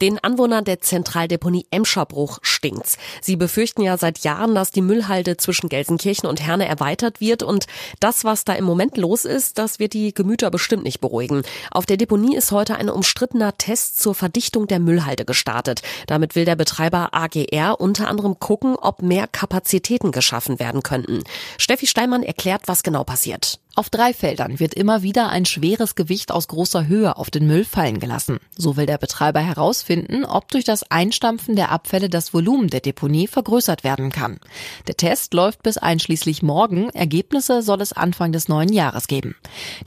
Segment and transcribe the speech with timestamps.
[0.00, 2.96] Den Anwohnern der Zentraldeponie Emscherbruch stinkt's.
[3.20, 7.66] Sie befürchten ja seit Jahren, dass die Müllhalde zwischen Gelsenkirchen und Herne erweitert wird und
[8.00, 11.42] das, was da im Moment los ist, das wird die Gemüter bestimmt nicht beruhigen.
[11.70, 15.82] Auf der Deponie ist heute ein umstrittener Test zur Verdichtung der Müllhalde gestartet.
[16.06, 21.24] Damit will der Betreiber AGR unter anderem gucken, ob mehr Kapazitäten geschaffen werden könnten.
[21.58, 23.60] Steffi Steinmann erklärt, was genau passiert.
[23.76, 27.64] Auf drei Feldern wird immer wieder ein schweres Gewicht aus großer Höhe auf den Müll
[27.64, 28.38] fallen gelassen.
[28.58, 33.28] So will der Betreiber herausfinden, ob durch das Einstampfen der Abfälle das Volumen der Deponie
[33.28, 34.40] vergrößert werden kann.
[34.88, 36.90] Der Test läuft bis einschließlich morgen.
[36.90, 39.36] Ergebnisse soll es Anfang des neuen Jahres geben.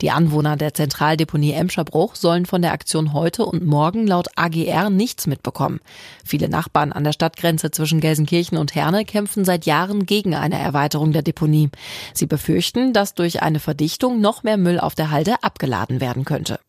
[0.01, 5.27] Die Anwohner der Zentraldeponie Emscherbruch sollen von der Aktion heute und morgen laut AGR nichts
[5.27, 5.81] mitbekommen.
[6.23, 11.11] Viele Nachbarn an der Stadtgrenze zwischen Gelsenkirchen und Herne kämpfen seit Jahren gegen eine Erweiterung
[11.11, 11.69] der Deponie.
[12.13, 16.59] Sie befürchten, dass durch eine Verdichtung noch mehr Müll auf der Halde abgeladen werden könnte.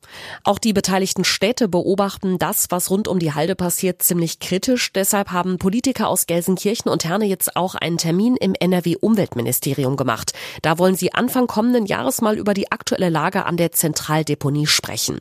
[0.42, 4.90] Auch die beteiligten Städte beobachten das, was rund um die Halde passiert, ziemlich kritisch.
[4.90, 10.32] Deshalb haben Politiker aus Gelsenkirchen und Herne jetzt auch einen Termin im NRW-Umweltministerium gemacht.
[10.62, 15.18] Da wollen sie Anfang kommenden Jahres mal über die aktuelle Lage an der Zentraldeponie sprechen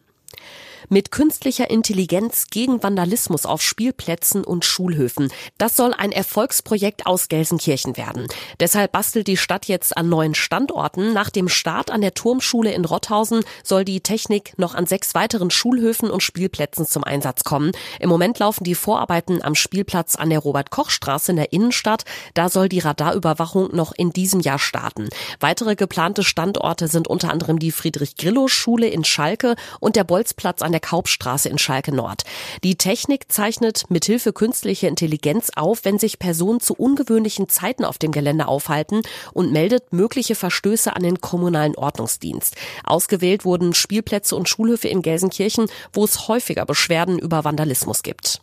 [0.94, 5.31] mit künstlicher Intelligenz gegen Vandalismus auf Spielplätzen und Schulhöfen.
[5.58, 8.27] Das soll ein Erfolgsprojekt aus Gelsenkirchen werden.
[8.59, 11.11] Deshalb bastelt die Stadt jetzt an neuen Standorten.
[11.11, 15.49] Nach dem Start an der Turmschule in Rotthausen soll die Technik noch an sechs weiteren
[15.49, 17.71] Schulhöfen und Spielplätzen zum Einsatz kommen.
[17.99, 22.03] Im Moment laufen die Vorarbeiten am Spielplatz an der Robert-Koch-Straße in der Innenstadt.
[22.36, 25.09] Da soll die Radarüberwachung noch in diesem Jahr starten.
[25.39, 30.83] Weitere geplante Standorte sind unter anderem die Friedrich-Grillo-Schule in Schalke und der Bolzplatz an der
[30.84, 32.22] Kaupstraße in Schalke Nord.
[32.64, 38.12] Die Technik zeichnet mithilfe künstlicher Intelligenz auf, wenn sich Personen zu ungewöhnlichen Zeiten auf dem
[38.12, 39.02] Gelände aufhalten
[39.34, 42.56] und meldet mögliche Verstöße an den kommunalen Ordnungsdienst.
[42.84, 48.42] Ausgewählt wurden Spielplätze und Schulhöfe in Gelsenkirchen, wo es häufiger Beschwerden über Vandalismus gibt.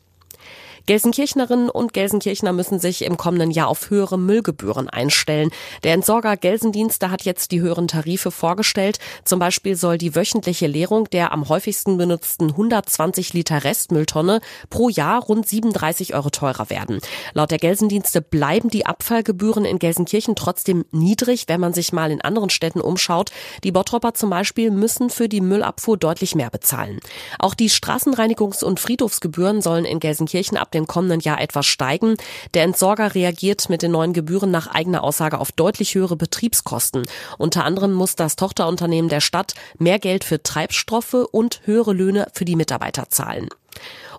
[0.87, 5.51] Gelsenkirchnerinnen und Gelsenkirchner müssen sich im kommenden Jahr auf höhere Müllgebühren einstellen.
[5.85, 8.99] Der Entsorger Gelsendienste hat jetzt die höheren Tarife vorgestellt.
[9.25, 15.23] Zum Beispiel soll die wöchentliche Leerung der am häufigsten benutzten 120 Liter Restmülltonne pro Jahr
[15.23, 17.01] rund 37 Euro teurer werden.
[17.35, 22.21] Laut der Gelsendienste bleiben die Abfallgebühren in Gelsenkirchen trotzdem niedrig, wenn man sich mal in
[22.21, 23.31] anderen Städten umschaut.
[23.65, 27.01] Die Bottropper zum Beispiel müssen für die Müllabfuhr deutlich mehr bezahlen.
[27.39, 32.17] Auch die Straßenreinigungs- und Friedhofsgebühren sollen in Gelsenkirchen ab dem kommenden Jahr etwas steigen.
[32.55, 37.07] Der Entsorger reagiert mit den neuen Gebühren nach eigener Aussage auf deutlich höhere Betriebskosten.
[37.39, 42.45] Unter anderem muss das Tochterunternehmen der Stadt mehr Geld für Treibstoffe und höhere Löhne für
[42.45, 43.49] die Mitarbeiter zahlen.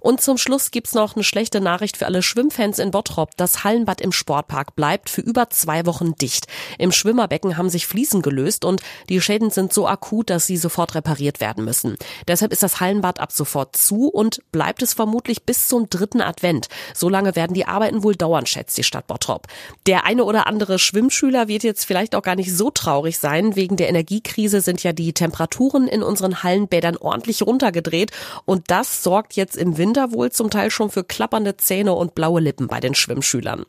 [0.02, 3.38] Und zum Schluss gibt's noch eine schlechte Nachricht für alle Schwimmfans in Bottrop.
[3.38, 6.48] Das Hallenbad im Sportpark bleibt für über zwei Wochen dicht.
[6.80, 10.96] Im Schwimmerbecken haben sich Fliesen gelöst und die Schäden sind so akut, dass sie sofort
[10.96, 11.98] repariert werden müssen.
[12.28, 16.68] Deshalb ist das Hallenbad ab sofort zu und bleibt es vermutlich bis zum dritten Advent.
[16.96, 19.46] So lange werden die Arbeiten wohl dauern, schätzt die Stadt Bottrop.
[19.86, 23.56] Der eine oder andere Schwimmschüler wird jetzt vielleicht auch gar nicht so traurig sein.
[23.56, 28.12] Wegen der Energiekrise sind ja die Temperaturen in unseren Hallenbädern ordentlich runtergedreht
[28.46, 32.16] und das sorgt jetzt im Winter Winter wohl zum Teil schon für klappernde Zähne und
[32.16, 33.66] blaue Lippen bei den Schwimmschülern.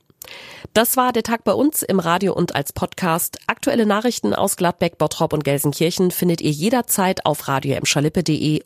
[0.72, 3.40] Das war der Tag bei uns im Radio und als Podcast.
[3.48, 7.76] Aktuelle Nachrichten aus Gladbeck, Bottrop und Gelsenkirchen findet ihr jederzeit auf radio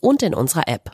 [0.02, 0.90] und in unserer App.